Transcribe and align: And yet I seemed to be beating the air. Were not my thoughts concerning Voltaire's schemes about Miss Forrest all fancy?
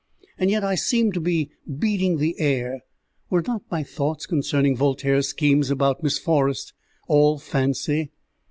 And 0.39 0.49
yet 0.49 0.63
I 0.63 0.73
seemed 0.73 1.13
to 1.13 1.19
be 1.19 1.51
beating 1.77 2.17
the 2.17 2.33
air. 2.39 2.81
Were 3.29 3.43
not 3.45 3.61
my 3.69 3.83
thoughts 3.83 4.25
concerning 4.25 4.75
Voltaire's 4.75 5.27
schemes 5.27 5.69
about 5.69 6.01
Miss 6.01 6.17
Forrest 6.17 6.73
all 7.07 7.37
fancy? 7.37 8.09